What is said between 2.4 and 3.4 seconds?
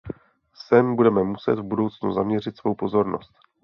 svou pozornost.